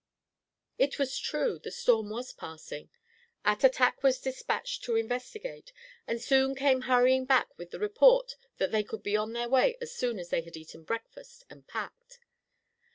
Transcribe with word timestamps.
It 0.79 0.97
was 0.97 1.19
true; 1.19 1.59
the 1.59 1.69
storm 1.69 2.09
was 2.09 2.33
passing. 2.33 2.89
Attatak 3.45 4.01
was 4.01 4.19
dispatched 4.19 4.83
to 4.85 4.95
investigate, 4.95 5.71
and 6.07 6.19
soon 6.19 6.55
came 6.55 6.81
hurrying 6.89 7.25
back 7.25 7.55
with 7.55 7.69
the 7.69 7.77
report 7.77 8.35
that 8.57 8.71
they 8.71 8.83
could 8.83 9.03
be 9.03 9.15
on 9.15 9.33
their 9.33 9.47
way 9.47 9.77
as 9.79 9.93
soon 9.93 10.17
as 10.17 10.29
they 10.29 10.41
had 10.41 10.57
eaten 10.57 10.83
breakfast 10.85 11.43
and 11.51 11.67
packed. 11.67 12.17